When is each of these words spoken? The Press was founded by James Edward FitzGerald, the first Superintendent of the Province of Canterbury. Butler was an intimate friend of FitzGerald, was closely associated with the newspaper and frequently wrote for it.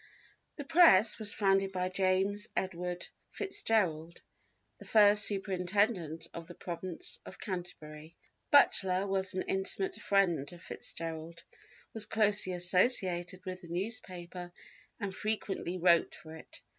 The 0.55 0.63
Press 0.63 1.19
was 1.19 1.31
founded 1.31 1.71
by 1.71 1.87
James 1.89 2.49
Edward 2.55 3.07
FitzGerald, 3.31 4.21
the 4.79 4.85
first 4.87 5.25
Superintendent 5.25 6.27
of 6.33 6.47
the 6.47 6.55
Province 6.55 7.19
of 7.23 7.37
Canterbury. 7.39 8.15
Butler 8.49 9.05
was 9.05 9.35
an 9.35 9.43
intimate 9.43 9.93
friend 9.93 10.51
of 10.51 10.63
FitzGerald, 10.63 11.43
was 11.93 12.07
closely 12.07 12.53
associated 12.53 13.45
with 13.45 13.61
the 13.61 13.67
newspaper 13.67 14.51
and 14.99 15.15
frequently 15.15 15.77
wrote 15.77 16.15
for 16.15 16.35
it. 16.35 16.63